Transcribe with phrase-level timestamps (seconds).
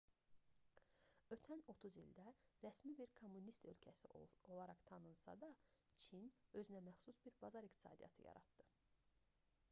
[1.35, 2.23] ötən 30 ildə
[2.63, 4.09] rəsmi bir kommunist ölkəsi
[4.55, 5.49] olaraq tanınsa da
[6.05, 6.25] çin
[6.63, 8.67] özünəməxsus bir bazar iqtisadiyyatı yaratdı